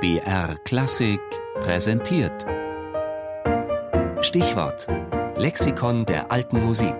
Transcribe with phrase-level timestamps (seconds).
[0.00, 1.18] BR Klassik
[1.54, 2.46] präsentiert.
[4.20, 4.86] Stichwort:
[5.36, 6.94] Lexikon der alten Musik.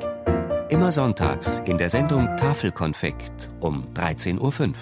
[0.69, 4.75] Immer sonntags in der Sendung Tafelkonfekt um 13.05 Uhr.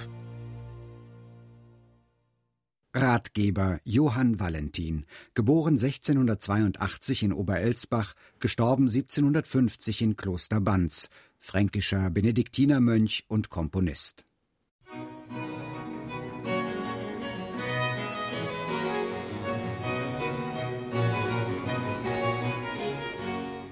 [2.94, 5.04] Ratgeber Johann Valentin,
[5.34, 14.24] geboren 1682 in Oberelsbach, gestorben 1750 in Kloster Banz, fränkischer Benediktinermönch und Komponist.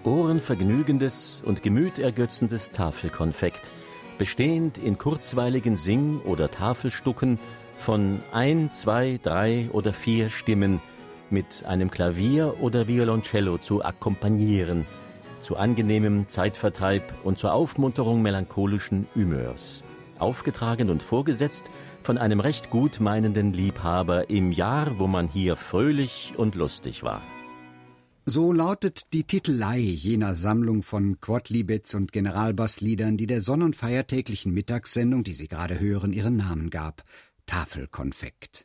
[0.05, 3.73] Ohrenvergnügendes und gemütergötzendes Tafelkonfekt,
[4.19, 7.39] bestehend in kurzweiligen Sing- oder Tafelstucken
[7.79, 10.81] von ein, zwei, drei oder vier Stimmen
[11.31, 14.87] mit einem Klavier oder Violoncello zu akkompagnieren,
[15.41, 19.83] zu angenehmem Zeitvertreib und zur Aufmunterung melancholischen Humeurs.
[20.19, 21.71] Aufgetragen und vorgesetzt
[22.03, 27.23] von einem recht gut meinenden Liebhaber im Jahr, wo man hier fröhlich und lustig war.
[28.27, 34.55] So lautet die Titelei jener Sammlung von Quodlibets und Generalbassliedern, die der sonn- und feiertäglichen
[34.55, 37.03] Mittagssendung, die Sie gerade hören, ihren Namen gab:
[37.45, 38.65] Tafelkonfekt.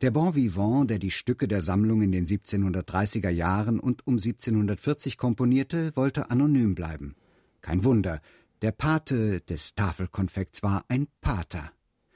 [0.00, 5.16] Der Bon Vivant, der die Stücke der Sammlung in den 1730er Jahren und um 1740
[5.16, 7.14] komponierte, wollte anonym bleiben.
[7.60, 8.20] Kein Wunder,
[8.62, 11.70] der Pate des Tafelkonfekts war ein Pater.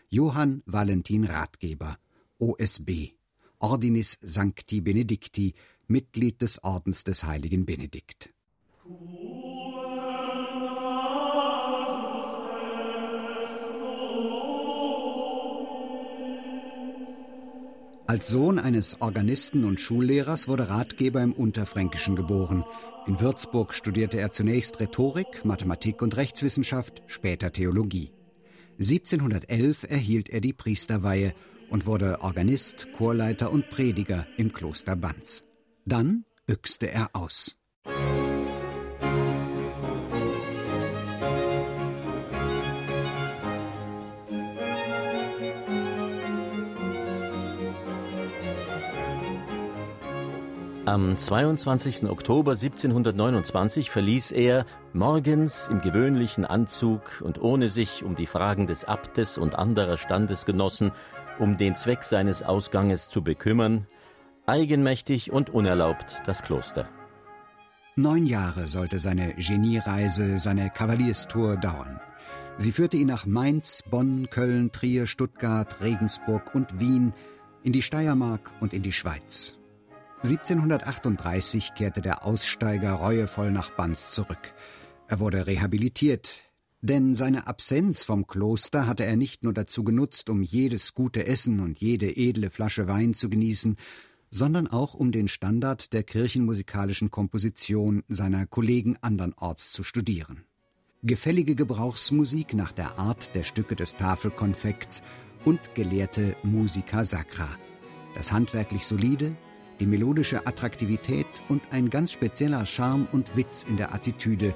[0.09, 1.97] Johann Valentin Ratgeber,
[2.41, 3.13] OSB,
[3.61, 5.55] Ordinis Sancti Benedicti,
[5.89, 8.31] Mitglied des Ordens des heiligen Benedikt.
[18.09, 22.65] Als Sohn eines Organisten und Schullehrers wurde Ratgeber im Unterfränkischen geboren.
[23.07, 28.11] In Würzburg studierte er zunächst Rhetorik, Mathematik und Rechtswissenschaft, später Theologie.
[28.79, 31.33] 1711 erhielt er die Priesterweihe
[31.69, 35.46] und wurde Organist, Chorleiter und Prediger im Kloster Banz.
[35.89, 37.57] Dann büchste er aus.
[50.87, 52.09] Am 22.
[52.09, 58.85] Oktober 1729 verließ er morgens im gewöhnlichen Anzug und ohne sich um die Fragen des
[58.85, 60.91] Abtes und anderer Standesgenossen
[61.39, 63.87] um den Zweck seines Ausganges zu bekümmern,
[64.47, 66.89] eigenmächtig und unerlaubt das Kloster.
[67.97, 72.01] Neun Jahre sollte seine Geniereise, seine Kavalierstour dauern.
[72.59, 77.13] Sie führte ihn nach Mainz, Bonn, Köln, Trier, Stuttgart, Regensburg und Wien,
[77.63, 79.57] in die Steiermark und in die Schweiz.
[80.23, 84.55] 1738 kehrte der Aussteiger reuevoll nach Banz zurück.
[85.09, 86.41] Er wurde rehabilitiert,
[86.81, 91.61] denn seine Absenz vom Kloster hatte er nicht nur dazu genutzt, um jedes gute Essen
[91.61, 93.77] und jede edle Flasche Wein zu genießen,
[94.31, 100.45] sondern auch um den Standard der kirchenmusikalischen Komposition seiner Kollegen andernorts zu studieren.
[101.03, 105.03] Gefällige Gebrauchsmusik nach der Art der Stücke des Tafelkonfekts
[105.45, 107.49] und gelehrte Musica Sacra.
[108.15, 109.31] Das handwerklich solide,
[109.79, 114.55] die melodische Attraktivität und ein ganz spezieller Charme und Witz in der Attitüde.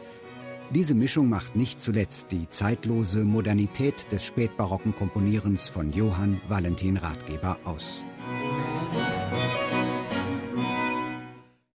[0.71, 7.59] Diese Mischung macht nicht zuletzt die zeitlose Modernität des spätbarocken Komponierens von Johann Valentin Ratgeber
[7.65, 8.05] aus.